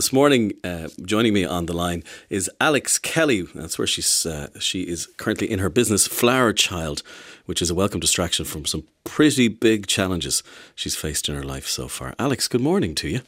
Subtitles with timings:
[0.00, 3.42] this morning, uh, joining me on the line is Alex Kelly.
[3.54, 4.24] That's where she's.
[4.24, 7.02] Uh, she is currently in her business, Flower Child,
[7.44, 10.42] which is a welcome distraction from some pretty big challenges
[10.74, 12.14] she's faced in her life so far.
[12.18, 13.20] Alex, good morning to you.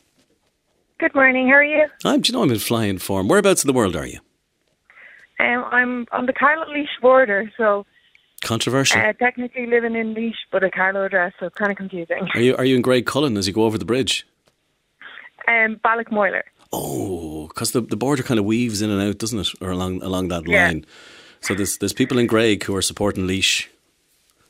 [0.98, 1.46] Good morning.
[1.48, 1.85] How are you?
[2.07, 2.23] I'm.
[2.23, 3.29] Do you know I'm in flying form?
[3.29, 4.20] Whereabouts in the world are you?
[5.41, 7.84] Um, I'm on the Carlow Laois border, so
[8.41, 8.98] Controversial.
[8.98, 12.29] uh, technically living in Laois, but a Carlow address, so it's kind of confusing.
[12.34, 14.27] are you Are you in Graiguecullen as you go over the bridge?
[15.46, 16.45] Um, Ballickmoyler.
[16.72, 20.03] Oh, because the, the border kind of weaves in and out, doesn't it, or along
[20.03, 20.67] along that Yeah.
[20.67, 20.86] line.
[21.40, 23.67] So there's there's people in Graigue who are supporting Laois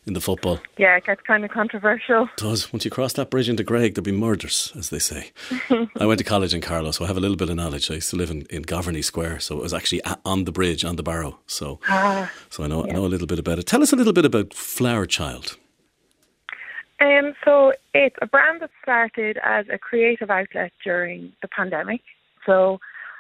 [0.07, 0.59] in the football.
[0.79, 2.25] Yeah, it gets kind of controversial.
[2.25, 5.31] It does once you cross that bridge into Graigue, there'll be murders, as they say.
[5.99, 7.91] I went to college in Carlow, so I have a little bit of knowledge.
[7.91, 10.85] I used to live in, in Governy Square, so it was actually on the bridge
[10.85, 11.39] on the Barrow.
[11.47, 13.67] So Ah, so I know I know a little bit about it.
[13.67, 15.57] Tell us a little bit about Flower Child.
[17.03, 22.01] Um, so it's a brand that started as a creative outlet during the pandemic.
[22.47, 22.79] So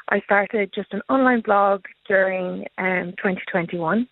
[0.08, 4.06] I started just an online blog during um, 2021,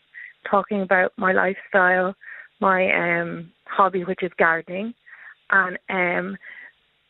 [0.50, 2.14] talking about my lifestyle,
[2.60, 4.92] my um, hobby, which is gardening,
[5.50, 6.36] and um,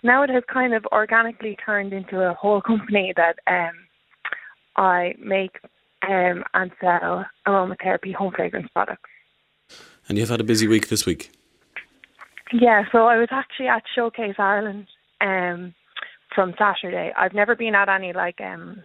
[0.03, 3.75] now it has kind of organically turned into a whole company that um,
[4.77, 5.59] I make
[6.03, 9.09] um, and sell aromatherapy home fragrance products.
[10.09, 11.31] And you've had a busy week this week.
[12.53, 14.87] Yeah, so I was actually at Showcase Ireland
[15.21, 15.75] um,
[16.35, 17.13] from Saturday.
[17.17, 18.83] I've never been at any like um,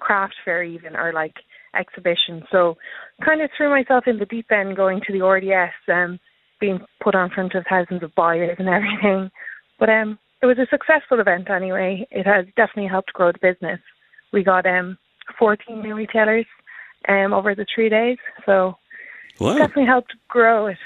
[0.00, 1.34] craft fair even or like
[1.74, 2.76] exhibition, so
[3.24, 6.20] kind of threw myself in the deep end going to the RDS, um,
[6.60, 9.30] being put on front of thousands of buyers and everything.
[9.80, 12.06] But um, it was a successful event anyway.
[12.10, 13.80] It has definitely helped grow the business.
[14.32, 14.96] We got um,
[15.38, 16.46] 14 new retailers
[17.08, 18.76] um, over the three days, so
[19.40, 19.56] Wow.
[19.56, 20.76] definitely helped grow it.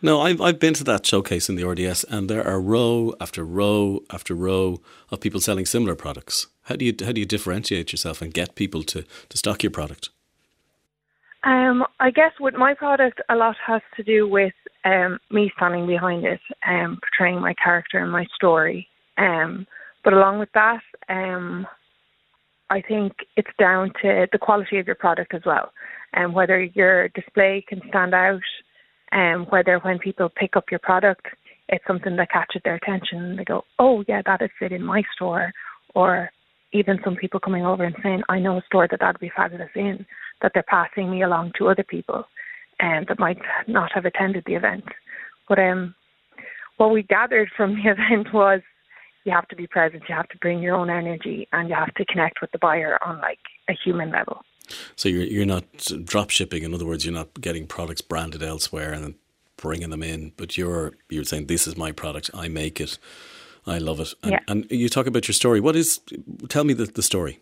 [0.00, 3.44] No, I've I've been to that showcase in the RDS, and there are row after
[3.44, 6.46] row after row of people selling similar products.
[6.62, 9.70] How do you how do you differentiate yourself and get people to, to stock your
[9.70, 10.10] product?
[11.42, 14.54] Um, I guess with my product, a lot has to do with
[14.86, 18.88] um, me standing behind it, um, portraying my character and my story.
[19.18, 19.66] Um,
[20.02, 20.80] but along with that,
[21.10, 21.66] um,
[22.70, 25.72] I think it's down to the quality of your product as well,
[26.14, 28.40] and whether your display can stand out,
[29.12, 31.26] and whether when people pick up your product,
[31.68, 33.18] it's something that catches their attention.
[33.24, 35.52] and They go, "Oh, yeah, that is fit in my store,"
[35.94, 36.30] or
[36.72, 39.70] even some people coming over and saying, "I know a store that that'd be fabulous
[39.74, 40.06] in."
[40.42, 42.26] That they're passing me along to other people,
[42.80, 44.84] and that might not have attended the event.
[45.48, 45.94] But um,
[46.76, 48.60] what we gathered from the event was
[49.24, 51.94] you have to be present, you have to bring your own energy, and you have
[51.94, 53.38] to connect with the buyer on like
[53.68, 54.44] a human level.
[54.96, 55.64] So you're you're not
[56.04, 56.62] drop shipping.
[56.62, 59.14] In other words, you're not getting products branded elsewhere and then
[59.56, 62.30] bringing them in, but you're you're saying this is my product.
[62.34, 62.98] I make it.
[63.66, 64.12] I love it.
[64.22, 64.40] And, Yeah.
[64.48, 65.60] and you talk about your story.
[65.60, 66.00] What is?
[66.48, 67.40] Tell me the, the story.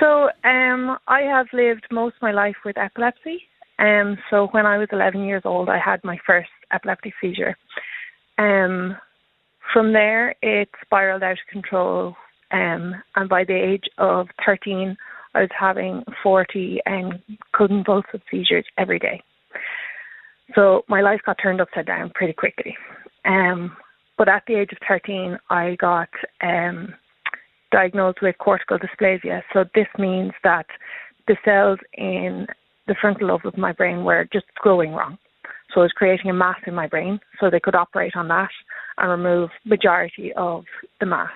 [0.00, 3.42] So um, I have lived most of my life with epilepsy.
[3.78, 7.56] Um, so when I was 11 years old, I had my first epileptic seizure.
[8.38, 8.96] Um,
[9.72, 12.16] from there, it spiraled out of control.
[12.50, 14.96] Um, and by the age of 13,
[15.34, 17.22] I was having 40 um,
[17.54, 19.22] convulsive seizures every day.
[20.54, 22.76] So my life got turned upside down pretty quickly.
[23.24, 23.76] Um,
[24.18, 26.08] but at the age of 13, I got
[26.42, 26.94] um,
[27.70, 29.42] diagnosed with cortical dysplasia.
[29.52, 30.66] So this means that
[31.26, 32.46] the cells in
[32.86, 35.18] the frontal lobe of my brain were just growing wrong.
[35.72, 37.18] So it was creating a mass in my brain.
[37.40, 38.50] So they could operate on that
[38.98, 40.64] and remove majority of
[41.00, 41.30] the mass.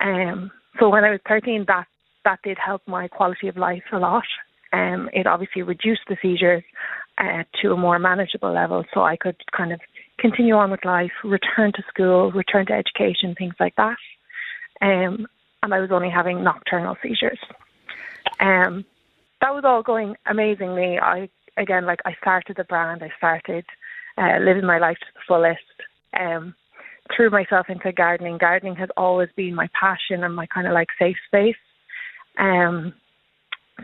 [0.00, 0.50] Um,
[0.80, 1.86] so when I was 13, that
[2.24, 4.24] that did help my quality of life a lot.
[4.72, 6.64] Um, it obviously reduced the seizures
[7.18, 9.80] uh, to a more manageable level, so I could kind of
[10.18, 13.96] continue on with life, return to school, return to education, things like that.
[14.80, 15.26] Um,
[15.62, 17.38] and I was only having nocturnal seizures.
[18.40, 18.84] Um,
[19.40, 20.98] that was all going amazingly.
[20.98, 23.64] I again, like I started the brand, I started
[24.16, 25.60] uh, living my life to the fullest.
[26.18, 26.54] Um,
[27.14, 28.38] threw myself into gardening.
[28.38, 31.56] Gardening has always been my passion and my kind of like safe space.
[32.38, 32.94] Um,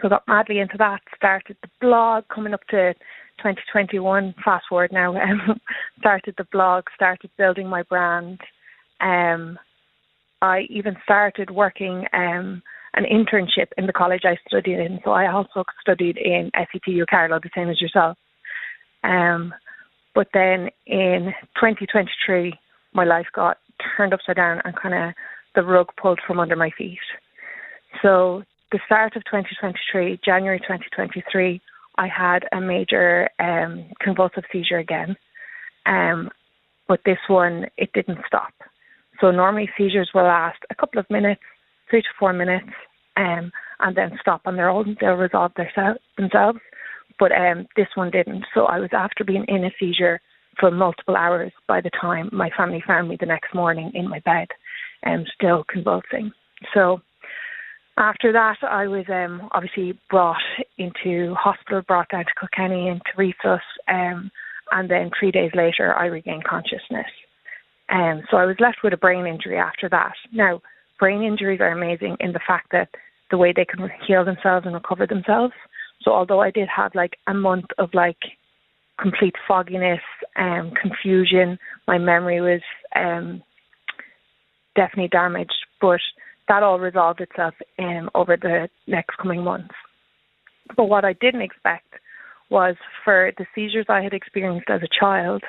[0.00, 1.00] so got madly into that.
[1.16, 2.94] Started the blog coming up to
[3.38, 4.34] 2021.
[4.44, 5.14] Fast forward now.
[5.22, 5.60] Um,
[5.98, 6.84] started the blog.
[6.94, 8.40] Started building my brand.
[9.00, 9.58] Um,
[10.40, 12.62] I even started working um,
[12.94, 15.00] an internship in the college I studied in.
[15.04, 18.16] So I also studied in SETU Carlow, the same as yourself.
[19.04, 19.52] Um,
[20.14, 22.58] but then in 2023,
[22.92, 23.58] my life got
[23.96, 25.14] turned upside down and kind of
[25.54, 26.98] the rug pulled from under my feet.
[28.02, 28.42] So
[28.72, 31.60] the start of 2023, January 2023,
[31.96, 35.16] I had a major um, convulsive seizure again.
[35.86, 36.30] Um,
[36.86, 38.52] but this one, it didn't stop.
[39.20, 41.40] So normally seizures will last a couple of minutes,
[41.90, 42.68] three to four minutes,
[43.16, 43.50] um,
[43.80, 44.96] and then stop on their own.
[45.00, 46.60] They'll resolve themselves.
[47.18, 48.44] But um, this one didn't.
[48.54, 50.20] So I was after being in a seizure
[50.60, 54.20] for multiple hours by the time my family found me the next morning in my
[54.20, 54.48] bed,
[55.02, 56.30] and um, still convulsing.
[56.74, 57.00] So
[57.98, 60.40] after that, I was um, obviously brought
[60.78, 64.30] into hospital, brought down to Kilkenny into resus, um,
[64.70, 67.06] and then three days later, I regained consciousness.
[67.88, 70.12] Um, so I was left with a brain injury after that.
[70.32, 70.60] Now,
[70.98, 72.88] brain injuries are amazing in the fact that
[73.30, 75.54] the way they can heal themselves and recover themselves.
[76.02, 78.18] So although I did have like a month of like
[79.00, 80.00] complete fogginess,
[80.36, 82.60] um, confusion, my memory was
[82.94, 83.42] um,
[84.76, 86.00] definitely damaged, but
[86.48, 89.74] that all resolved itself um, over the next coming months.
[90.76, 91.94] But what I didn't expect
[92.50, 95.42] was for the seizures I had experienced as a child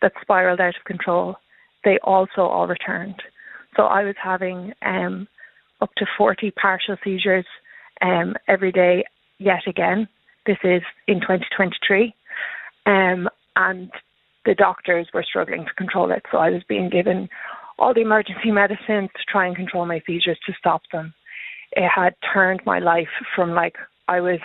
[0.00, 1.36] that spiraled out of control,
[1.84, 3.22] they also all returned.
[3.76, 5.28] So I was having um,
[5.80, 7.46] up to 40 partial seizures
[8.00, 9.04] um, every day
[9.38, 10.08] yet again.
[10.46, 12.14] This is in 2023.
[12.86, 13.90] Um, and
[14.44, 16.22] the doctors were struggling to control it.
[16.30, 17.28] So I was being given
[17.82, 21.12] all the emergency medicines to try and control my seizures to stop them.
[21.72, 23.76] It had turned my life from like
[24.08, 24.40] I was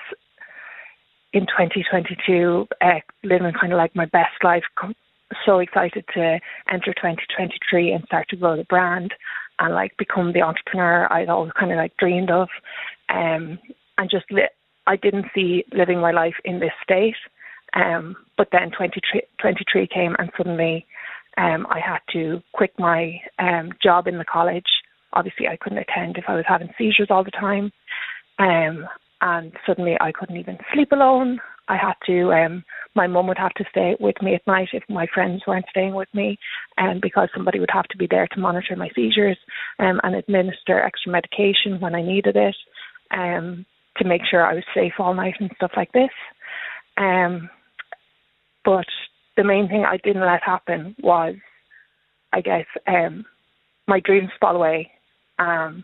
[1.33, 2.87] in 2022 uh,
[3.23, 4.63] living kind of like my best life.
[5.45, 6.39] So excited to
[6.71, 9.13] enter 2023 and start to grow the brand
[9.59, 12.47] and like become the entrepreneur I'd always kind of like dreamed of.
[13.09, 13.59] Um,
[13.97, 14.49] and just li-
[14.87, 17.15] I didn't see living my life in this state.
[17.73, 20.85] Um, but then 2023 came and suddenly
[21.37, 24.65] um, I had to quit my um, job in the college.
[25.13, 27.71] Obviously, I couldn't attend if I was having seizures all the time.
[28.39, 28.87] Um,
[29.21, 31.39] and suddenly I couldn't even sleep alone.
[31.67, 32.63] I had to, um,
[32.95, 35.95] my mum would have to stay with me at night if my friends weren't staying
[35.95, 36.37] with me,
[36.77, 39.37] um, because somebody would have to be there to monitor my seizures
[39.79, 42.55] um, and administer extra medication when I needed it
[43.11, 43.65] um,
[43.97, 46.09] to make sure I was safe all night and stuff like this.
[46.95, 47.49] Um,
[48.63, 48.87] but
[49.37, 51.35] the main thing I didn't let happen was,
[52.33, 53.23] I guess, um,
[53.87, 54.91] my dreams fall away.
[55.39, 55.83] Um,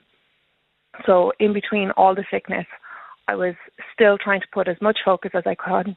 [1.05, 2.65] so in between all the sickness,
[3.27, 3.55] I was
[3.93, 5.95] still trying to put as much focus as I could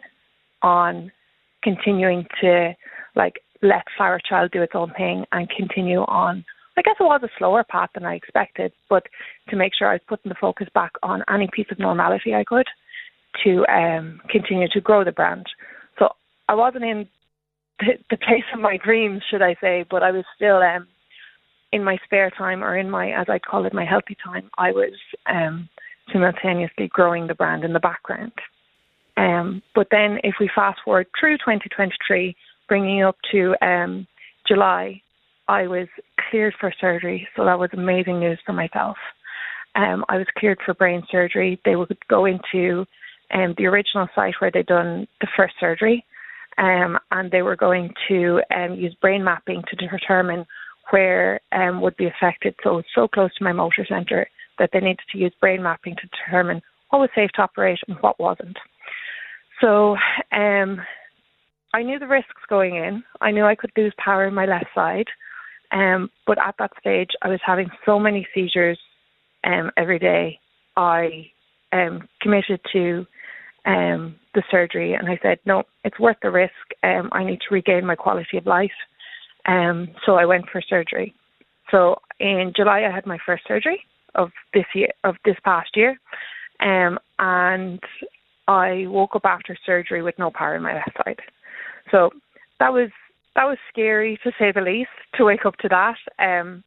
[0.62, 1.10] on
[1.62, 2.74] continuing to
[3.16, 6.44] like let Flower Child do its own thing and continue on.
[6.78, 9.04] I guess it was a slower path than I expected, but
[9.48, 12.44] to make sure I was putting the focus back on any piece of normality I
[12.44, 12.66] could
[13.44, 15.46] to um, continue to grow the brand.
[15.98, 16.10] So
[16.48, 17.08] I wasn't in
[17.80, 20.86] the, the place of my dreams, should I say, but I was still um,
[21.72, 24.50] in my spare time or in my, as I call it, my healthy time.
[24.58, 24.92] I was
[25.26, 25.68] um,
[26.12, 28.32] simultaneously growing the brand in the background.
[29.16, 32.36] Um, but then, if we fast forward through 2023,
[32.68, 34.06] bringing up to um,
[34.46, 35.00] July,
[35.48, 35.88] I was
[36.30, 38.96] cleared for surgery, so that was amazing news for myself.
[39.74, 41.60] Um, I was cleared for brain surgery.
[41.64, 42.84] They would go into
[43.32, 46.04] um, the original site where they'd done the first surgery,
[46.58, 50.46] um, and they were going to um, use brain mapping to determine
[50.90, 52.54] where um, would be affected.
[52.62, 54.26] So it was so close to my motor centre
[54.58, 57.96] that they needed to use brain mapping to determine what was safe to operate and
[58.00, 58.56] what wasn't.
[59.60, 59.96] So
[60.32, 60.80] um,
[61.74, 63.02] I knew the risks going in.
[63.20, 65.06] I knew I could lose power in my left side.
[65.72, 68.78] Um, but at that stage, I was having so many seizures
[69.44, 70.38] um, every day.
[70.76, 71.30] I
[71.72, 73.06] um, committed to
[73.66, 76.52] um, the surgery, and I said, no, it's worth the risk.
[76.82, 78.70] Um, I need to regain my quality of life.
[79.46, 81.14] Um, so I went for surgery.
[81.70, 83.80] So in July, I had my first surgery
[84.14, 85.98] of this year, of this past year,
[86.60, 87.80] um, and
[88.48, 91.18] I woke up after surgery with no power in my left side.
[91.90, 92.10] So
[92.60, 92.90] that was
[93.34, 95.96] that was scary to say the least to wake up to that.
[96.18, 96.64] Um,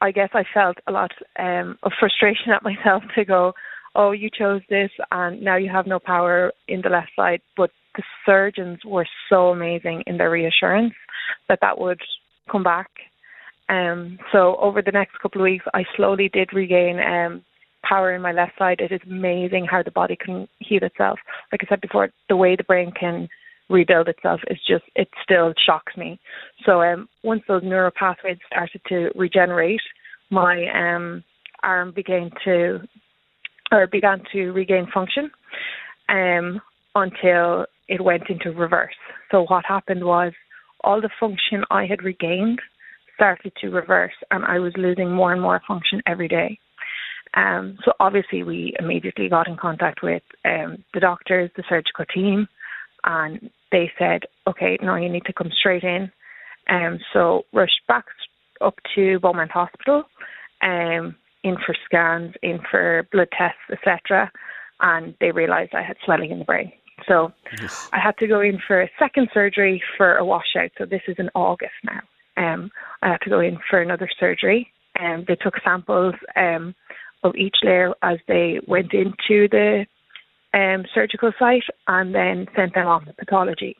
[0.00, 3.54] I guess I felt a lot um, of frustration at myself to go,
[3.98, 7.40] oh, you chose this and now you have no power in the left side.
[7.56, 10.94] But the surgeons were so amazing in their reassurance
[11.48, 12.00] that that would
[12.50, 12.88] come back.
[13.68, 17.42] Um, so over the next couple of weeks, I slowly did regain um,
[17.82, 18.80] power in my left side.
[18.80, 21.18] It is amazing how the body can heal itself.
[21.50, 23.28] Like I said before, the way the brain can
[23.68, 26.18] rebuild itself is just it still shocks me.
[26.64, 29.80] So um, once those neural pathways started to regenerate,
[30.30, 31.24] my um,
[31.62, 32.80] arm began to
[33.72, 35.30] or began to regain function
[36.08, 36.60] um,
[36.94, 38.94] until it went into reverse.
[39.30, 40.32] So what happened was
[40.84, 42.60] all the function I had regained
[43.14, 46.58] started to reverse, and I was losing more and more function every day.
[47.34, 52.48] Um, so obviously, we immediately got in contact with um, the doctors, the surgical team,
[53.04, 56.10] and they said, "Okay, now you need to come straight in."
[56.68, 58.04] Um, so rushed back
[58.60, 60.04] up to Beaumont Hospital,
[60.62, 61.16] um,
[61.48, 64.30] in for scans, in for blood tests, etc.
[64.80, 66.72] And they realised I had swelling in the brain.
[67.06, 67.88] So yes.
[67.92, 70.70] I had to go in for a second surgery for a washout.
[70.76, 72.00] So this is in August now.
[72.36, 72.70] Um,
[73.02, 74.72] I had to go in for another surgery.
[74.96, 76.74] And um, they took samples um,
[77.22, 79.86] of each layer as they went into the
[80.54, 83.76] um, surgical site and then sent them off to pathology.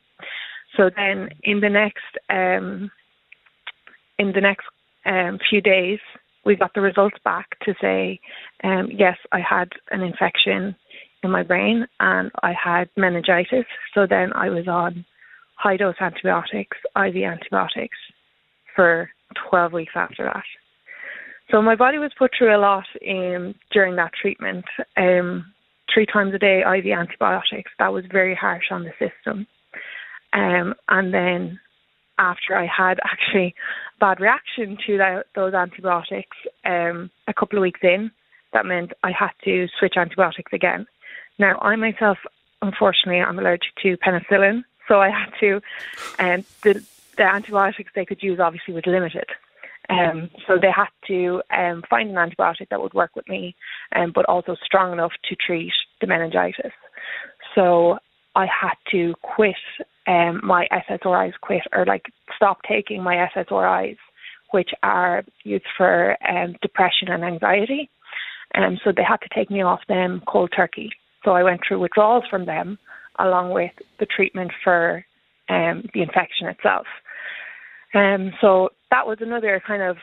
[0.76, 2.90] So then in the next um,
[4.18, 4.66] in the next
[5.06, 5.98] um, few days,
[6.48, 8.18] we got the results back to say,
[8.64, 10.74] um, yes, I had an infection
[11.22, 13.66] in my brain and I had meningitis.
[13.94, 15.04] So then I was on
[15.56, 17.98] high dose antibiotics, IV antibiotics,
[18.74, 19.10] for
[19.50, 20.44] 12 weeks after that.
[21.50, 24.64] So my body was put through a lot in, during that treatment.
[24.96, 25.52] Um,
[25.92, 27.70] three times a day IV antibiotics.
[27.78, 29.46] That was very harsh on the system.
[30.32, 31.60] Um, and then
[32.18, 33.54] after I had actually
[34.00, 38.10] bad reaction to those antibiotics um, a couple of weeks in,
[38.52, 40.86] that meant I had to switch antibiotics again.
[41.38, 42.18] Now, I myself,
[42.62, 45.60] unfortunately, I'm allergic to penicillin, so I had to,
[46.18, 46.84] and um, the,
[47.16, 49.26] the antibiotics they could use obviously was limited.
[49.90, 53.56] Um, so they had to um, find an antibiotic that would work with me,
[53.96, 56.72] um, but also strong enough to treat the meningitis.
[57.54, 57.98] So
[58.38, 59.56] I had to quit
[60.06, 63.96] um, my SSRIs, quit or like stop taking my SSRIs,
[64.52, 67.90] which are used for um, depression and anxiety.
[68.54, 70.90] Um, so they had to take me off them cold turkey.
[71.24, 72.78] So I went through withdrawals from them
[73.18, 75.04] along with the treatment for
[75.48, 76.86] um, the infection itself.
[77.92, 79.96] Um, so that was another kind of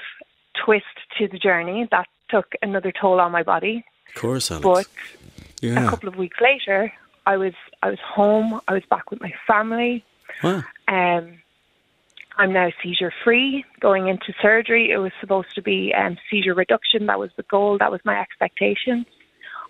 [0.66, 0.84] twist
[1.18, 3.86] to the journey that took another toll on my body.
[4.10, 4.64] Of course, Alex.
[4.64, 4.88] But
[5.62, 5.88] yeah.
[5.88, 6.92] a couple of weeks later,
[7.26, 8.62] I was I was home.
[8.68, 10.04] I was back with my family.
[10.44, 10.64] Wow.
[10.88, 11.40] Um,
[12.38, 13.64] I'm now seizure free.
[13.80, 17.06] Going into surgery, it was supposed to be um, seizure reduction.
[17.06, 17.78] That was the goal.
[17.80, 19.06] That was my expectation.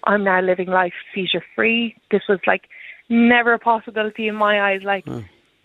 [0.06, 1.96] I'm now living life seizure free.
[2.12, 2.64] This was like
[3.10, 4.82] never a possibility in my eyes.
[4.84, 5.06] Like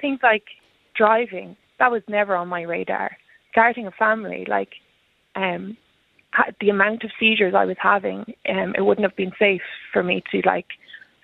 [0.01, 0.45] things like
[0.95, 3.17] driving, that was never on my radar.
[3.51, 4.75] Starting a family, like
[5.35, 5.77] um,
[6.61, 10.23] the amount of seizures I was having, um, it wouldn't have been safe for me
[10.31, 10.67] to like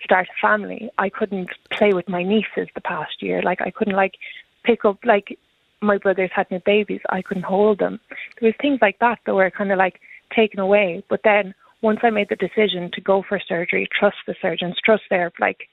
[0.03, 0.89] start a family.
[0.97, 3.41] I couldn't play with my nieces the past year.
[3.41, 4.15] Like I couldn't like
[4.63, 5.37] pick up like
[5.81, 7.01] my brothers had new babies.
[7.09, 7.99] I couldn't hold them.
[8.39, 10.01] There was things like that that were kind of like
[10.35, 11.03] taken away.
[11.09, 15.03] But then once I made the decision to go for surgery, trust the surgeons, trust
[15.09, 15.67] their like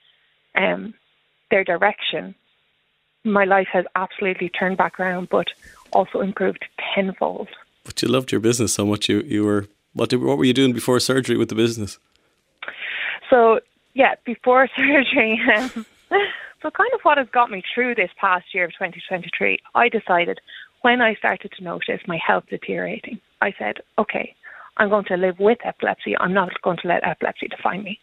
[0.54, 0.95] um
[1.50, 2.35] their direction,
[3.25, 5.49] my life has absolutely turned back around, but
[5.93, 6.64] also improved
[6.95, 7.49] tenfold.
[7.85, 9.09] But you loved your business so much.
[9.09, 11.99] You you were what did, what were you doing before surgery with the business?
[13.31, 13.61] So
[13.94, 15.40] yeah, before surgery.
[15.56, 15.86] Um,
[16.62, 20.40] so kind of what has got me through this past year of 2023, I decided
[20.82, 24.34] when I started to notice my health deteriorating, I said, okay,
[24.76, 26.16] I'm going to live with epilepsy.
[26.18, 27.98] I'm not going to let epilepsy define me.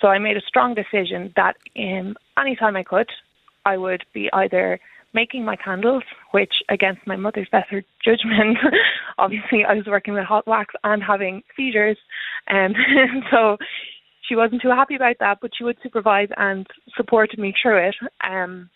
[0.00, 3.10] So I made a strong decision that in any time I could,
[3.64, 4.80] I would be either
[5.12, 8.58] making my candles, which against my mother's better judgment,
[9.18, 11.96] obviously I was working with hot wax and having seizures.
[12.50, 12.74] Um,
[13.30, 13.56] so
[14.28, 16.66] she wasn't too happy about that, but she would supervise and
[16.96, 17.94] supported me through it.
[18.22, 18.70] Um,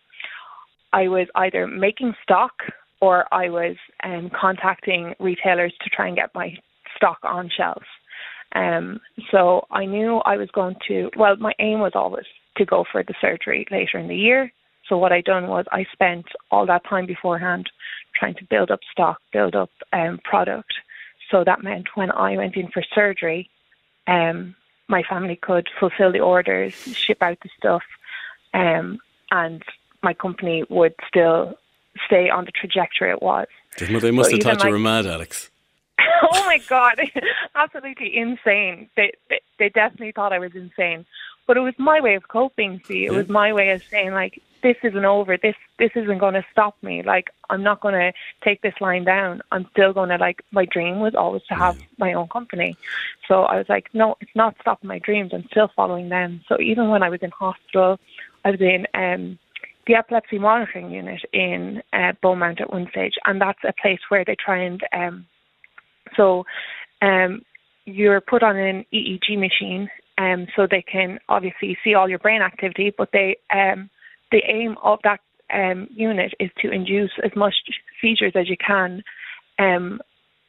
[0.93, 2.53] I was either making stock
[3.01, 6.55] or I was um, contacting retailers to try and get my
[6.97, 7.87] stock on shelves.
[8.55, 9.01] Um,
[9.31, 12.25] so I knew I was going to, well, my aim was always
[12.57, 14.53] to go for the surgery later in the year.
[14.89, 17.69] So what I done was I spent all that time beforehand
[18.19, 20.73] trying to build up stock, build up um, product.
[21.31, 23.51] So that meant when I went in for surgery,
[24.07, 24.57] um,
[24.89, 27.83] my family could fulfill the orders, ship out the stuff,
[28.55, 28.99] um,
[29.31, 29.63] and
[30.03, 31.59] my company would still
[32.07, 33.47] stay on the trajectory it was.
[33.79, 35.51] They must have thought you were mad, Alex.
[36.33, 37.01] oh my god,
[37.55, 38.89] absolutely insane.
[38.97, 41.05] They, they they definitely thought I was insane,
[41.49, 42.81] but it was my way of coping.
[42.85, 43.19] See, it yeah.
[43.19, 45.37] was my way of saying like, this isn't over.
[45.37, 47.03] This this isn't going to stop me.
[47.03, 48.13] Like I'm not going to
[48.45, 49.41] take this line down.
[49.51, 50.43] I'm still going to like.
[50.51, 51.87] My dream was always to have yeah.
[51.99, 52.77] my own company.
[53.27, 55.31] So I was like, no, it's not stopping my dreams.
[55.33, 56.43] I'm still following them.
[56.49, 57.99] So even when I was in hospital,
[58.45, 59.39] I was in um,
[59.87, 64.25] the epilepsy monitoring unit in uh, Beaumont at one stage, and that's a place where
[64.25, 65.27] they try and um,
[66.17, 66.45] so
[67.01, 67.43] um,
[67.85, 72.43] you're put on an EEG machine, um, so they can obviously see all your brain
[72.43, 73.89] activity, but they um,
[74.31, 75.21] the aim of that
[75.53, 77.55] um, unit is to induce as much
[78.01, 79.03] seizures as you can
[79.59, 80.01] um,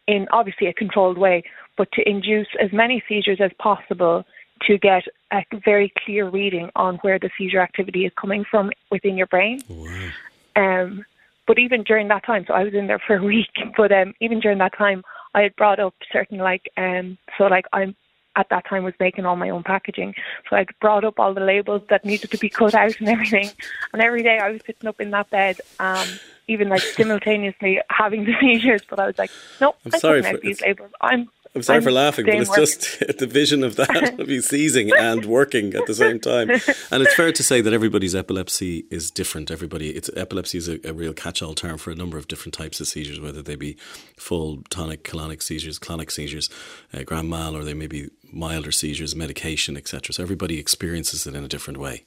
[0.08, 1.44] in obviously a controlled way,
[1.78, 4.26] but to induce as many seizures as possible
[4.68, 9.16] to get a very clear reading on where the seizure activity is coming from within
[9.16, 9.60] your brain.
[9.70, 10.10] Wow.
[10.56, 11.06] Um,
[11.48, 13.54] but even during that time, so I was in there for a week.
[13.78, 17.66] But um, even during that time, I had brought up certain like um, so like
[17.72, 17.96] I'm
[18.40, 20.16] at that time was making all my own packaging.
[20.50, 23.52] So I brought up all the labels that needed to be cut out and everything.
[23.92, 26.08] And every day I was sitting up in that bed, um,
[26.48, 28.82] even like simultaneously having the seizures.
[28.90, 30.92] But I was like, no, I'm, I'm sorry for these labels.
[31.02, 32.66] I'm I'm sorry I'm for laughing, but it's working.
[32.66, 36.50] just the vision of that of you seizing and working at the same time.
[36.50, 39.50] And it's fair to say that everybody's epilepsy is different.
[39.50, 42.80] Everybody, it's epilepsy is a, a real catch-all term for a number of different types
[42.80, 43.78] of seizures, whether they be
[44.16, 46.50] full tonic clonic seizures, clonic seizures,
[46.94, 50.14] uh, grand mal, or they may be milder seizures, medication, etc.
[50.14, 52.06] So everybody experiences it in a different way.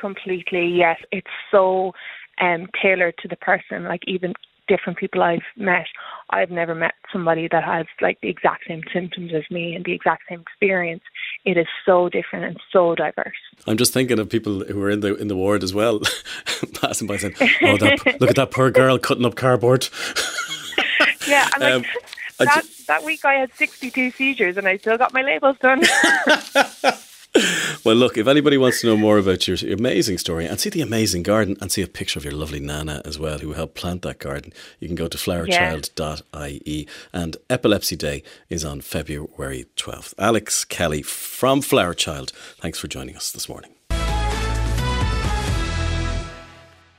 [0.00, 0.98] Completely, yes.
[1.12, 1.92] It's so
[2.40, 3.84] um, tailored to the person.
[3.84, 4.34] Like even
[4.68, 5.86] different people I've met,
[6.30, 9.92] I've never met somebody that has like the exact same symptoms as me and the
[9.92, 11.02] exact same experience.
[11.44, 13.36] It is so different and so diverse.
[13.66, 16.00] I'm just thinking of people who are in the in the ward as well,
[16.80, 19.88] passing by saying, "Oh, that, look at that poor girl cutting up cardboard."
[21.26, 21.84] yeah, and like, um,
[22.38, 25.82] that, that week I had 62 seizures and I still got my labels done.
[27.88, 30.82] well, look, if anybody wants to know more about your amazing story and see the
[30.82, 34.02] amazing garden and see a picture of your lovely Nana as well, who helped plant
[34.02, 36.86] that garden, you can go to flowerchild.ie.
[37.14, 40.12] And Epilepsy Day is on February 12th.
[40.18, 42.30] Alex Kelly from Flower Child,
[42.60, 43.77] thanks for joining us this morning.